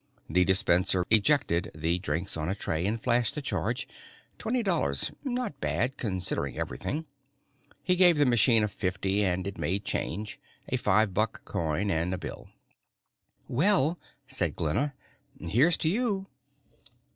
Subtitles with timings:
[0.27, 3.87] The dispenser ejected the drinks on a tray and flashed the charge
[4.39, 5.13] $20.
[5.23, 7.05] Not bad, considering everything.
[7.83, 12.15] He gave the machine a fifty and it made change, a five buck coin and
[12.15, 12.49] a bill.
[13.47, 14.95] "Well," said Glenna,
[15.39, 16.25] "here's to you."